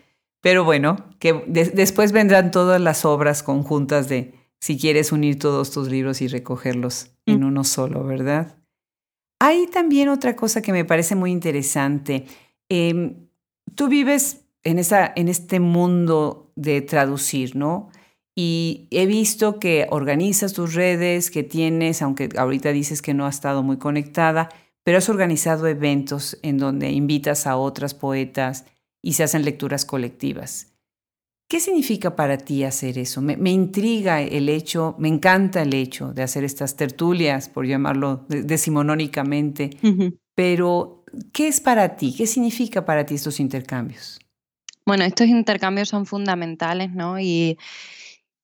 [0.43, 5.89] Pero bueno, que después vendrán todas las obras conjuntas de si quieres unir todos tus
[5.89, 7.47] libros y recogerlos en mm.
[7.47, 8.59] uno solo, ¿verdad?
[9.41, 12.27] Hay también otra cosa que me parece muy interesante.
[12.69, 13.29] Em,
[13.75, 17.91] tú vives en, esa, en este mundo de traducir, ¿no?
[18.35, 23.37] Y he visto que organizas tus redes, que tienes, aunque ahorita dices que no has
[23.37, 24.49] estado muy conectada,
[24.83, 28.65] pero has organizado eventos en donde invitas a otras poetas
[29.03, 30.69] y se hacen lecturas colectivas.
[31.49, 33.21] ¿Qué significa para ti hacer eso?
[33.21, 39.77] Me, intriga el hecho, me encanta el hecho de hacer estas tertulias, por llamarlo decimonónicamente,
[40.35, 42.15] pero ¿qué es para ti?
[42.17, 44.19] ¿Qué significa para ti estos intercambios?
[44.87, 47.21] Bueno, estos intercambios son fundamentales, ¿no?
[47.21, 47.59] Y,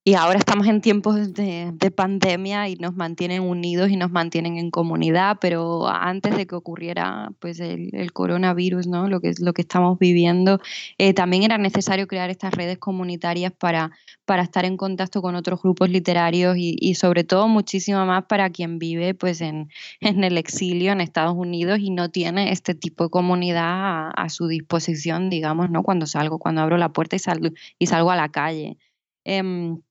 [0.09, 4.71] y ahora estamos en tiempos de, pandemia y nos mantienen unidos y nos mantienen en
[4.71, 9.07] comunidad, pero antes de que ocurriera pues el, coronavirus, ¿no?
[9.07, 10.61] lo, que, lo que estamos viviendo,
[10.97, 13.91] eh, también era necesario crear estas redes comunitarias para,
[14.25, 18.79] para estar en contacto con otros grupos literarios y, sobre todo muchísimo más para quien
[18.79, 19.69] vive pues en,
[20.01, 25.29] el exilio en Estados Unidos y no tiene este tipo de comunidad a, su disposición,
[25.29, 25.83] digamos, ¿no?
[25.83, 28.79] cuando salgo, cuando abro la puerta y salgo, y salgo a la calle.
[29.25, 29.83] Em,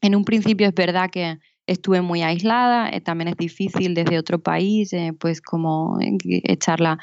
[0.00, 4.38] en un principio es verdad que estuve muy aislada, eh, también es difícil desde otro
[4.38, 6.98] país, eh, pues como eh, echar la,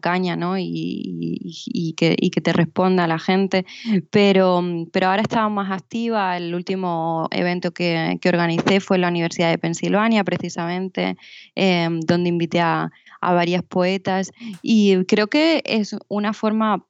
[0.00, 0.56] caña, ¿no?
[0.58, 3.66] Y, que, te responda la gente,
[4.10, 9.50] pero, ahora estaba más activa, el último evento que, que organicé fue en la Universidad
[9.50, 11.16] de Pensilvania, precisamente,
[11.56, 14.30] donde invité a, a varias poetas.
[14.62, 16.84] Y creo que es una forma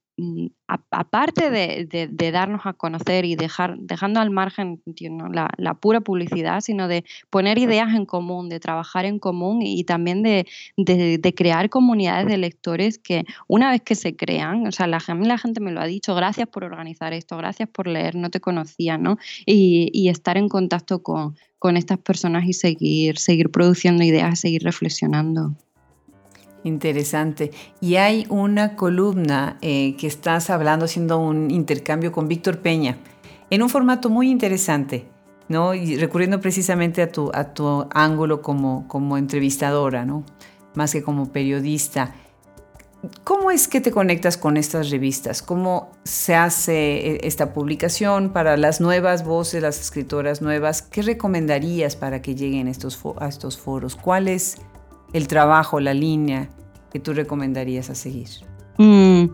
[0.90, 4.82] aparte de, darnos a conocer y dejar, dejando al margen
[5.56, 10.22] la, pura publicidad, sino de poner ideas en común, de trabajar en común y, también
[10.22, 10.46] de,
[11.36, 15.60] crear comunidades de lectores que una vez que se crean, o sea, la, la gente
[15.60, 19.18] me lo ha dicho, gracias por organizar esto, gracias por leer, no te conocía, ¿no?
[19.46, 25.54] Y, estar en contacto con, con estas personas y seguir, seguir produciendo ideas, seguir reflexionando.
[26.68, 27.50] Interesante.
[27.80, 32.98] Y hay una columna eh, que estás hablando, haciendo un intercambio con Víctor Peña,
[33.50, 35.06] en un formato muy interesante,
[35.48, 35.74] ¿no?
[35.74, 40.24] Y recurriendo precisamente a tu, a tu ángulo como, como entrevistadora, ¿no?
[40.74, 42.14] Más que como periodista.
[43.24, 45.40] ¿Cómo es que te conectas con estas revistas?
[45.40, 50.82] ¿Cómo se hace eh, esta publicación para las nuevas voces, las escritoras nuevas?
[50.82, 53.94] ¿Qué recomendarías para que lleguen estos, a estos foros?
[53.94, 54.58] ¿Cuál es
[55.12, 56.48] el trabajo, la línea
[56.92, 58.28] que tú recomendarías a seguir?
[58.78, 59.30] Mm,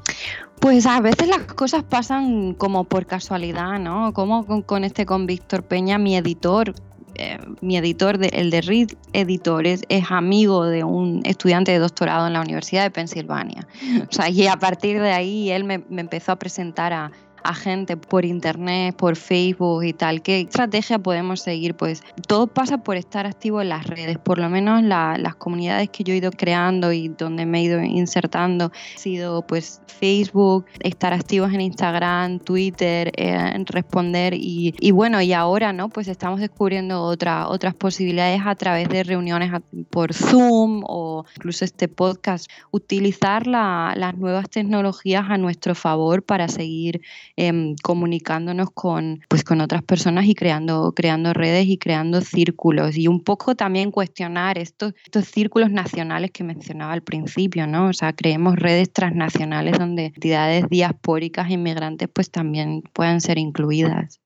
[0.60, 4.12] pues a veces las cosas pasan como por casualidad, ¿no?
[4.12, 6.74] Como con, este, con Víctor Peña, mi editor,
[7.16, 12.32] eh, mi editor, el de Reed Editores, es amigo de un estudiante de doctorado en
[12.32, 13.66] la Universidad de Pensilvania.
[14.08, 17.12] O sea, y a partir de ahí él me empezó a presentar a,
[17.44, 20.22] a gente por internet, por Facebook y tal.
[20.22, 21.74] ¿Qué estrategia podemos seguir?
[21.74, 26.04] Pues todo pasa por estar activo en las redes, por lo menos las comunidades que
[26.04, 31.12] yo he ido creando y donde me he ido insertando, ha sido pues Facebook, estar
[31.12, 37.02] activos en Instagram, Twitter, eh, responder y, y, bueno, y ahora no, pues estamos descubriendo
[37.02, 39.52] otra, otras posibilidades a través de reuniones
[39.90, 47.02] por Zoom o incluso este podcast, utilizar las nuevas tecnologías a nuestro favor para seguir
[47.36, 52.96] Em, comunicándonos con, pues, con otras personas y creando, creando redes y creando círculos.
[52.96, 57.88] Y un poco también cuestionar estos, estos círculos nacionales que mencionaba al principio, ¿no?
[57.88, 64.20] O sea, creemos redes transnacionales donde entidades diaspóricas e inmigrantes pues también puedan ser incluidas.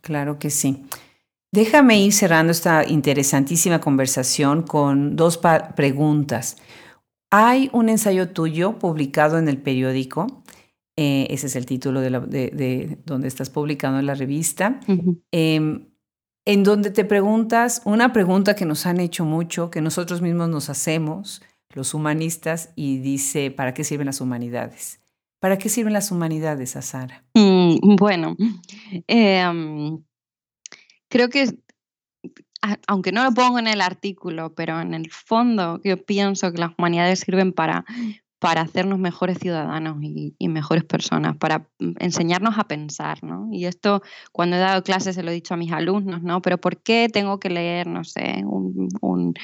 [0.00, 0.86] Claro que sí.
[1.52, 5.38] Déjame ir cerrando esta interesantísima conversación con dos
[5.76, 6.56] preguntas.
[7.30, 10.42] Hay un ensayo tuyo publicado en el periódico
[11.00, 14.80] eh, ese es el título de, donde estás publicando en la revista.
[15.30, 15.86] Em,
[16.44, 20.68] en donde te preguntas una pregunta que nos han hecho mucho, que nosotros mismos nos
[20.70, 21.40] hacemos,
[21.72, 25.00] los humanistas, y dice, ¿para qué sirven las humanidades?
[25.40, 27.24] ¿Para qué sirven las humanidades, Azara?
[27.34, 28.34] Mm, bueno,
[29.06, 30.02] em,
[31.08, 31.46] creo que,
[32.88, 36.72] aunque no lo pongo en el artículo, pero en el fondo yo pienso que las
[36.76, 37.84] humanidades sirven para
[38.38, 43.48] para hacernos mejores ciudadanos y, mejores personas, para mm, enseñarnos a pensar, ¿no?
[43.52, 46.40] Y esto, cuando he dado clases, se lo he dicho a mis alumnos, ¿no?
[46.40, 49.34] Pero ¿por qué tengo que leer, no sé, un,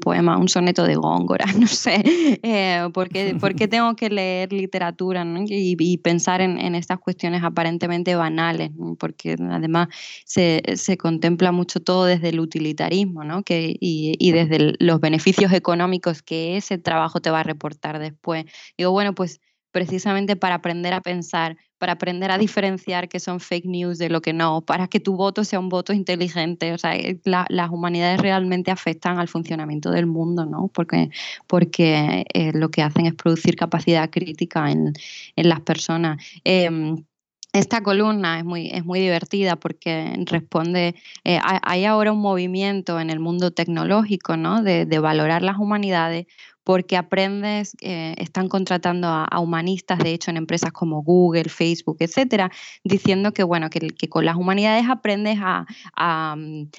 [0.00, 2.02] poema, un soneto de Góngora, no sé?
[2.42, 8.70] Eh, ¿por, qué, tengo que leer literatura y, pensar en, estas cuestiones aparentemente banales?
[8.98, 9.88] Porque además
[10.24, 10.62] se,
[10.98, 13.42] contempla mucho todo desde el utilitarismo, ¿no?
[13.42, 18.44] Que, y, y desde los beneficios económicos que ese trabajo te va a reportar después.
[18.76, 19.40] Digo, bueno, pues
[19.72, 24.20] precisamente para aprender a pensar, para aprender a diferenciar qué son fake news de lo
[24.20, 26.72] que no, para que tu voto sea un voto inteligente.
[26.72, 30.68] O sea, eh, las humanidades realmente afectan al funcionamiento del mundo, ¿no?
[30.72, 31.10] Porque,
[31.48, 34.92] porque eh, lo que hacen es producir capacidad crítica en,
[35.36, 36.22] las personas.
[36.44, 37.04] Em,
[37.52, 40.94] esta columna es muy, es muy divertida porque responde,
[41.24, 44.62] eh, hay ahora un movimiento en el mundo tecnológico, ¿no?
[44.62, 46.26] De, de, valorar las humanidades
[46.64, 52.50] porque aprendes, eh, están contratando a, humanistas, de hecho, en empresas como Google, Facebook, etcétera,
[52.84, 56.36] diciendo que, bueno, que, que con las humanidades aprendes a, a,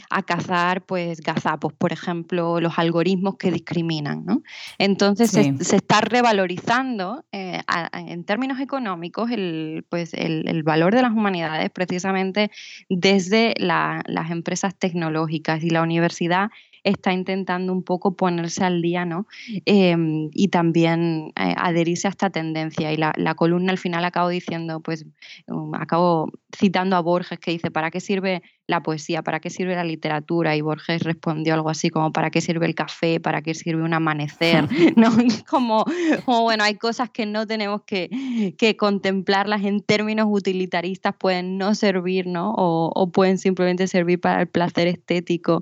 [0.09, 4.41] a, cazar, pues, gazapos, por ejemplo, los algoritmos que discriminan, ¿no?
[4.77, 7.61] Entonces, se, está revalorizando eh,
[7.93, 12.51] en términos económicos el, pues, el, el, valor de las humanidades precisamente
[12.89, 16.49] desde las empresas tecnológicas y la universidad
[16.83, 19.27] está intentando un poco ponerse al día, ¿no?
[19.65, 22.91] Em, y también eh, adherirse a esta tendencia.
[22.91, 25.05] Y la, columna al final acabo diciendo, pues,
[25.47, 29.21] um, acabo citando a Borges que dice, ¿para qué sirve la poesía?
[29.21, 30.55] ¿Para qué sirve la literatura?
[30.55, 33.19] Y Borges respondió algo así como, ¿para qué sirve el café?
[33.19, 34.67] ¿Para qué sirve un amanecer?
[34.95, 35.11] ¿No?
[35.49, 35.85] Como,
[36.25, 41.75] como, bueno, hay cosas que no tenemos que, que, contemplarlas en términos utilitaristas, pueden no
[41.75, 42.53] servir, ¿no?
[42.55, 45.61] O, o pueden simplemente servir para el placer estético.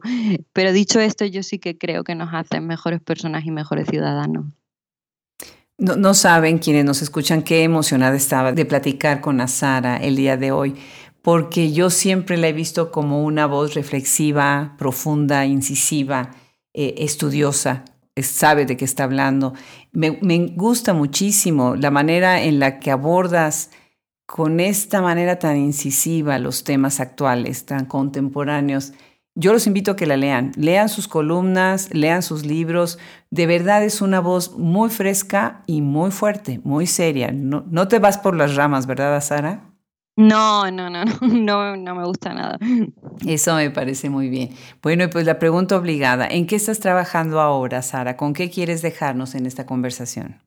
[0.54, 4.46] Pero dicho esto, yo sí que creo que nos hacen mejores personas y mejores ciudadanos.
[5.82, 10.52] No, saben quienes nos escuchan qué emocionada estaba de platicar con Azara el día de
[10.52, 10.76] hoy,
[11.22, 16.32] porque yo siempre la he visto como una voz reflexiva, profunda, incisiva,
[16.74, 17.86] eh, estudiosa,
[18.22, 19.54] sabe de qué está hablando.
[19.92, 23.70] Me, me gusta muchísimo la manera en la que abordas
[24.26, 28.94] con esta manera tan incisiva los temas actuales, tan contemporáneos.
[29.36, 32.98] Yo los invito a que la lean, lean sus columnas, lean sus libros.
[33.30, 37.32] De verdad es una voz muy fresca y muy fuerte, muy seria.
[37.32, 39.71] No, no te vas por las ramas, ¿verdad, Sara?
[40.22, 42.60] No, no, no, no, no, me gusta nada.
[43.26, 44.52] Eso me parece muy bien.
[44.84, 48.18] Bueno, pues la pregunta obligada, ¿en qué estás trabajando ahora, Sara?
[48.18, 50.40] ¿Con qué quieres dejarnos en esta conversación?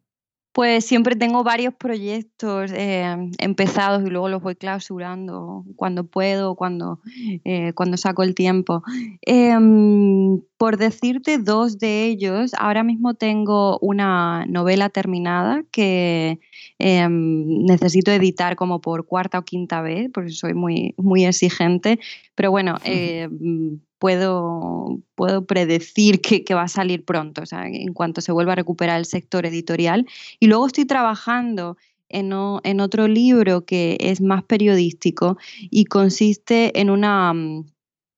[0.55, 3.05] Pues siempre tengo varios proyectos eh,
[3.39, 7.01] empezados y luego los voy clausurando cuando puedo, cuando,
[7.45, 8.85] eh, cuando saco el tiempo.
[9.23, 16.39] Em, por decirte dos de ellos, ahora mismo tengo una novela terminada que
[16.79, 21.99] em, necesito editar como por cuarta o quinta vez, porque soy muy, muy exigente,
[22.37, 22.77] pero bueno,
[24.05, 28.57] puedo, puedo predecir que, va a salir pronto, o sea, en cuanto se vuelva a
[28.57, 30.07] recuperar el sector editorial.
[30.39, 31.79] Y luego estoy trabajando
[32.11, 32.31] en,
[32.65, 35.39] en otro libro que es más periodístico
[35.71, 37.65] y consiste en una mm,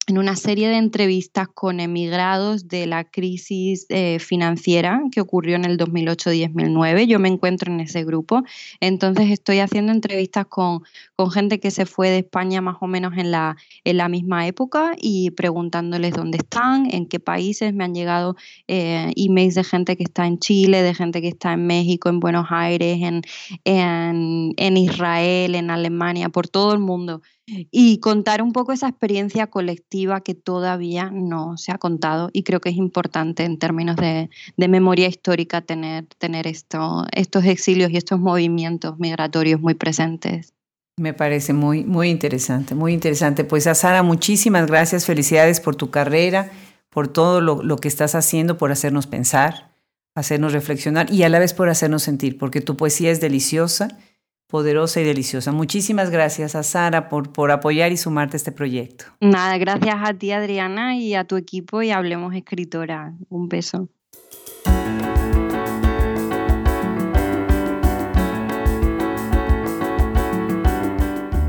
[0.07, 5.65] en una serie de entrevistas con emigrados de la crisis eh, financiera que ocurrió en
[5.65, 7.07] el 2008-2009.
[7.07, 8.45] Yo me encuentro en ese grupo,
[8.81, 10.83] entonces estoy haciendo entrevistas con,
[11.17, 14.47] con, gente que se fue de España más o menos en la, en la misma
[14.47, 17.75] época y preguntándoles dónde están, en qué países.
[17.75, 18.37] Me han llegado
[18.69, 22.21] eh, emails de gente que está en Chile, de gente que está en México, en
[22.21, 23.23] Buenos Aires, en,
[23.65, 29.47] en, en Israel, en Alemania, por todo el mundo y contar un poco esa experiencia
[29.47, 34.29] colectiva que todavía no se ha contado y creo que es importante en términos de,
[34.57, 40.55] memoria histórica tener, tener esto, estos exilios y estos movimientos migratorios muy presentes.
[40.99, 43.45] Me parece muy, muy interesante, muy interesante.
[43.45, 46.51] Pues a Sara, muchísimas gracias, felicidades por tu carrera,
[46.91, 49.73] por todo lo, lo que estás haciendo, por hacernos pensar,
[50.15, 53.99] hacernos reflexionar y a la vez por hacernos sentir, porque tu poesía es deliciosa
[54.47, 55.53] poderosa y deliciosa.
[55.53, 59.07] Muchísimas gracias a Sara por, por apoyar y sumarte a este proyecto.
[59.21, 63.15] Nada, gracias a ti Adriana y a tu equipo y Hablemos Escritora.
[63.29, 63.89] Un beso.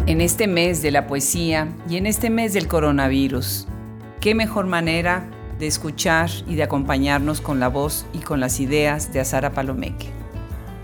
[0.08, 3.68] En este mes de la poesía y en este mes del coronavirus,
[4.22, 5.30] qué mejor manera
[5.60, 10.16] de escuchar y de acompañarnos con la voz y con las ideas de Sara Palomeque.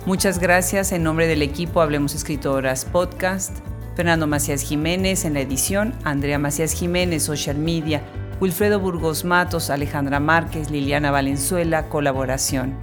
[0.06, 3.60] Muchas gracias en nombre del equipo Hablemos Escritoras Podcast,
[3.96, 8.02] Fernando Macías Jiménez en la edición, Andrea Macías Jiménez, Social Media,
[8.42, 12.76] Wilfredo Burgos Matos, Alejandra Márquez, Liliana Valenzuela, colaboración.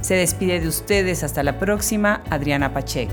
[0.00, 3.12] Se despide de ustedes hasta la próxima, Adriana Pacheco.